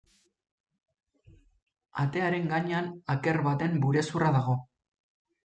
Atearen 2.05 2.49
gainean 2.55 2.89
aker 3.17 3.41
baten 3.49 3.79
burezurra 3.87 4.35
dago. 4.41 4.59